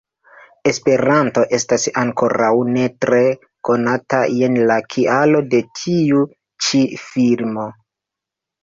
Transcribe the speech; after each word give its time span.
Esperanto 0.69 1.43
estas 1.57 1.85
ankoraŭ 2.05 2.49
ne 2.77 2.87
tre 3.05 3.21
konata, 3.71 4.23
jen 4.41 4.59
la 4.73 4.79
kialo 4.97 5.45
de 5.53 5.65
tiu 5.83 6.27
ĉi 6.67 6.87
filmo. 7.09 7.73